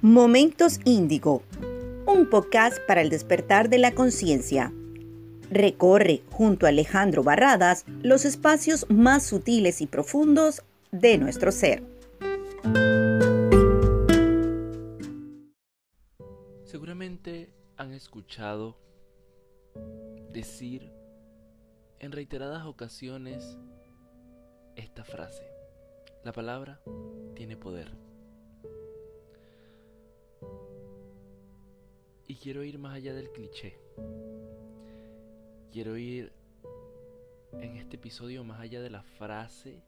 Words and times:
Momentos 0.00 0.78
Índigo, 0.84 1.42
un 2.06 2.30
podcast 2.30 2.78
para 2.86 3.00
el 3.00 3.10
despertar 3.10 3.68
de 3.68 3.78
la 3.78 3.96
conciencia. 3.96 4.72
Recorre 5.50 6.22
junto 6.30 6.66
a 6.66 6.68
Alejandro 6.68 7.24
Barradas 7.24 7.84
los 8.00 8.24
espacios 8.24 8.86
más 8.90 9.26
sutiles 9.26 9.80
y 9.80 9.88
profundos 9.88 10.62
de 10.92 11.18
nuestro 11.18 11.50
ser. 11.50 11.82
Seguramente 16.62 17.52
han 17.76 17.92
escuchado 17.92 18.78
decir 20.30 20.92
en 21.98 22.12
reiteradas 22.12 22.66
ocasiones 22.66 23.58
esta 24.76 25.02
frase. 25.02 25.42
La 26.24 26.30
palabra 26.30 26.80
tiene 27.34 27.56
poder. 27.56 28.07
Y 32.28 32.36
quiero 32.36 32.62
ir 32.62 32.78
más 32.78 32.94
allá 32.94 33.14
del 33.14 33.30
cliché. 33.30 33.78
Quiero 35.72 35.96
ir 35.96 36.30
en 37.52 37.76
este 37.76 37.96
episodio 37.96 38.44
más 38.44 38.60
allá 38.60 38.82
de 38.82 38.90
la 38.90 39.02
frase 39.02 39.82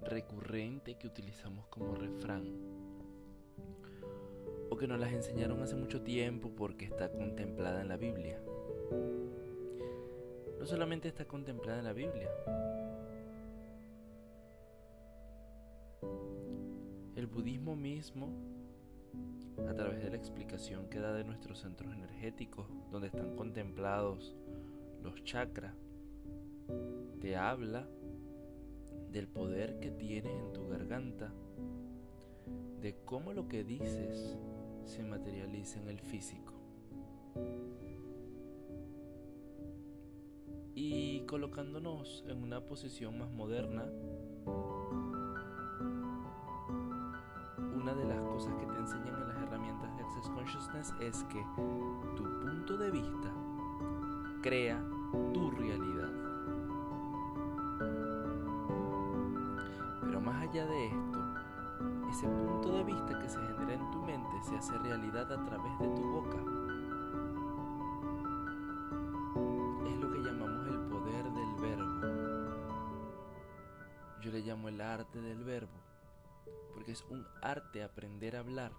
recurrente 0.00 0.96
que 0.96 1.06
utilizamos 1.06 1.66
como 1.66 1.94
refrán. 1.94 2.44
O 4.70 4.76
que 4.78 4.88
nos 4.88 4.98
las 4.98 5.12
enseñaron 5.12 5.62
hace 5.62 5.76
mucho 5.76 6.00
tiempo 6.00 6.50
porque 6.56 6.86
está 6.86 7.12
contemplada 7.12 7.82
en 7.82 7.88
la 7.88 7.98
Biblia. 7.98 8.42
No 10.58 10.66
solamente 10.66 11.08
está 11.08 11.26
contemplada 11.26 11.80
en 11.80 11.84
la 11.84 11.92
Biblia, 11.92 12.30
El 17.16 17.28
budismo 17.28 17.76
mismo, 17.76 18.28
a 19.68 19.74
través 19.74 20.02
de 20.02 20.10
la 20.10 20.16
explicación 20.16 20.88
que 20.88 20.98
da 20.98 21.12
de 21.12 21.24
nuestros 21.24 21.60
centros 21.60 21.92
energéticos, 21.92 22.66
donde 22.90 23.08
están 23.08 23.36
contemplados 23.36 24.36
los 25.02 25.22
chakras, 25.24 25.74
te 27.20 27.36
habla 27.36 27.88
del 29.10 29.28
poder 29.28 29.78
que 29.78 29.90
tienes 29.90 30.32
en 30.32 30.52
tu 30.52 30.66
garganta, 30.68 31.32
de 32.80 32.96
cómo 33.04 33.32
lo 33.32 33.48
que 33.48 33.64
dices 33.64 34.36
se 34.84 35.02
materializa 35.02 35.80
en 35.80 35.88
el 35.88 36.00
físico. 36.00 36.52
Y 40.74 41.20
colocándonos 41.20 42.24
en 42.28 42.42
una 42.42 42.66
posición 42.66 43.18
más 43.18 43.30
moderna, 43.30 43.88
una 47.84 47.92
de 47.92 48.06
las 48.06 48.18
cosas 48.20 48.54
que 48.54 48.64
te 48.64 48.78
enseñan 48.78 49.14
en 49.14 49.28
las 49.28 49.36
herramientas 49.42 49.94
de 49.94 50.02
Access 50.04 50.30
Consciousness 50.30 50.94
es 51.00 51.22
que 51.24 51.44
tu 52.16 52.22
punto 52.40 52.78
de 52.78 52.90
vista 52.90 53.30
crea 54.40 54.82
tu 55.34 55.50
realidad. 55.50 56.10
Pero 60.00 60.18
más 60.22 60.48
allá 60.48 60.64
de 60.64 60.86
esto, 60.86 61.24
ese 62.08 62.26
punto 62.26 62.72
de 62.72 62.84
vista 62.84 63.18
que 63.20 63.28
se 63.28 63.38
genera 63.38 63.74
en 63.74 63.90
tu 63.90 64.00
mente 64.00 64.42
se 64.44 64.56
hace 64.56 64.78
realidad 64.78 65.30
a 65.30 65.44
través 65.44 65.78
de 65.78 65.88
tu 65.88 66.02
boca. 66.10 66.38
Es 69.86 69.96
lo 70.00 70.10
que 70.10 70.22
llamamos 70.22 70.68
el 70.68 70.78
poder 70.88 71.24
del 71.32 71.54
verbo. 71.60 72.06
Yo 74.22 74.32
le 74.32 74.40
llamo 74.40 74.70
el 74.70 74.80
arte 74.80 75.20
del 75.20 75.44
verbo 75.44 75.83
porque 76.74 76.92
es 76.92 77.04
un 77.08 77.26
arte 77.40 77.82
aprender 77.82 78.36
a 78.36 78.40
hablar. 78.40 78.72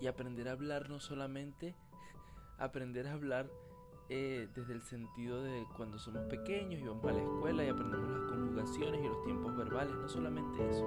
Y 0.00 0.06
aprender 0.08 0.48
a 0.48 0.52
hablar 0.52 0.90
no 0.90 0.98
solamente 0.98 1.76
aprender 2.58 3.06
a 3.06 3.12
hablar 3.12 3.48
eh, 4.10 4.48
desde 4.54 4.74
el 4.74 4.82
sentido 4.82 5.42
de 5.42 5.66
cuando 5.76 5.98
somos 5.98 6.24
pequeños 6.24 6.80
y 6.80 6.86
vamos 6.86 7.04
a 7.06 7.12
la 7.12 7.22
escuela 7.22 7.64
y 7.64 7.68
aprendemos 7.68 8.10
las 8.10 8.30
conjugaciones 8.30 9.02
y 9.02 9.08
los 9.08 9.22
tiempos 9.24 9.56
verbales, 9.56 9.94
no 9.94 10.08
solamente 10.08 10.68
eso. 10.68 10.86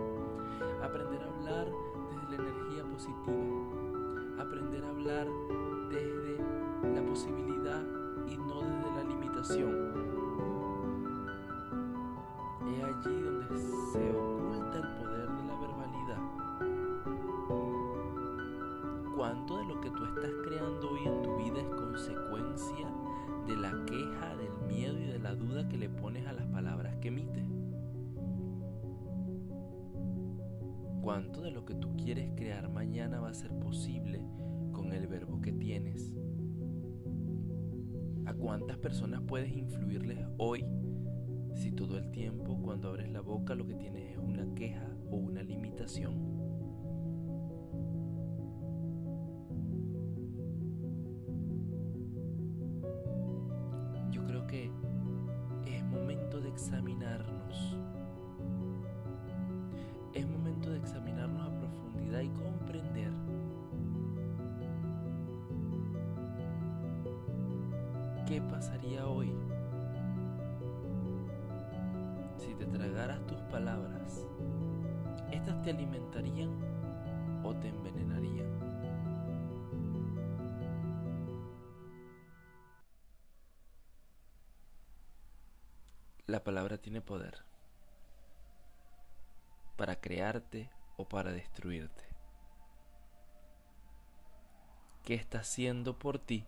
Aprender 0.83 1.23
a 1.23 1.25
hablar 1.25 1.67
desde 2.11 2.37
la 2.37 2.49
energía 2.49 2.83
positiva. 2.83 4.41
Aprender 4.41 4.83
a 4.83 4.89
hablar 4.89 5.27
desde 5.89 6.37
la 6.93 7.05
posibilidad 7.07 7.83
y 8.27 8.37
no 8.37 8.61
desde 8.61 8.91
la 8.95 9.03
limitación. 9.03 10.06
De 23.47 23.55
la 23.55 23.71
queja, 23.85 24.35
del 24.35 24.67
miedo 24.67 24.99
y 24.99 25.05
de 25.05 25.19
la 25.19 25.33
duda 25.33 25.69
que 25.69 25.77
le 25.77 25.87
pones 25.87 26.27
a 26.27 26.33
las 26.33 26.45
palabras 26.47 26.97
que 26.97 27.07
emites? 27.07 27.47
¿Cuánto 31.01 31.41
de 31.41 31.51
lo 31.51 31.63
que 31.63 31.73
tú 31.75 31.95
quieres 31.95 32.29
crear 32.35 32.69
mañana 32.69 33.21
va 33.21 33.29
a 33.29 33.33
ser 33.33 33.57
posible 33.57 34.21
con 34.73 34.91
el 34.91 35.07
verbo 35.07 35.39
que 35.41 35.53
tienes? 35.53 36.11
¿A 38.25 38.33
cuántas 38.33 38.77
personas 38.77 39.21
puedes 39.25 39.55
influirles 39.55 40.19
hoy 40.37 40.65
si 41.55 41.71
todo 41.71 41.97
el 41.97 42.11
tiempo 42.11 42.61
cuando 42.61 42.89
abres 42.89 43.09
la 43.09 43.21
boca 43.21 43.55
lo 43.55 43.65
que 43.65 43.75
tienes 43.75 44.11
es 44.11 44.17
una 44.17 44.53
queja 44.55 44.89
o 45.09 45.15
una 45.15 45.41
limitación? 45.41 46.46
Examinarnos. 56.67 57.77
Es 60.13 60.27
momento 60.27 60.69
de 60.69 60.79
examinarnos 60.79 61.47
a 61.47 61.59
profundidad 61.59 62.19
y 62.19 62.29
comprender 62.31 63.13
qué 68.25 68.41
pasaría 68.41 69.07
hoy 69.07 69.33
si 72.35 72.53
te 72.55 72.65
tragaras 72.65 73.25
tus 73.27 73.39
palabras. 73.43 74.27
¿Estas 75.31 75.61
te 75.61 75.69
alimentarían 75.69 76.49
o 77.45 77.55
te 77.55 77.69
envenenarían? 77.69 78.76
La 86.27 86.43
palabra 86.43 86.77
tiene 86.77 86.99
poder 86.99 87.45
para 89.77 90.01
crearte 90.01 90.69
o 90.97 91.07
para 91.07 91.31
destruirte. 91.31 92.03
¿Qué 95.05 95.13
está 95.13 95.39
haciendo 95.39 95.97
por 95.97 96.19
ti 96.19 96.45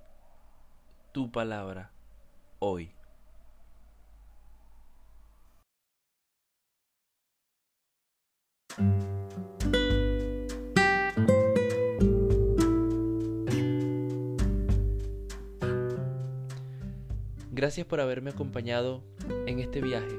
tu 1.14 1.32
palabra 1.32 1.92
hoy? 2.60 2.94
Gracias 17.60 17.86
por 17.86 18.00
haberme 18.00 18.30
acompañado 18.30 19.04
en 19.46 19.60
este 19.60 19.82
viaje. 19.82 20.18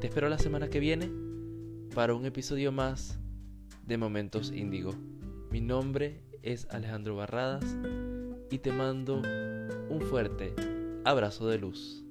Te 0.00 0.06
espero 0.06 0.30
la 0.30 0.38
semana 0.38 0.70
que 0.70 0.80
viene 0.80 1.10
para 1.94 2.14
un 2.14 2.24
episodio 2.24 2.72
más 2.72 3.18
de 3.84 3.98
Momentos 3.98 4.50
Índigo. 4.50 4.94
Mi 5.50 5.60
nombre 5.60 6.22
es 6.42 6.66
Alejandro 6.70 7.14
Barradas 7.14 7.76
y 8.50 8.56
te 8.56 8.72
mando 8.72 9.16
un 9.16 10.00
fuerte 10.08 10.54
abrazo 11.04 11.46
de 11.46 11.58
luz. 11.58 12.02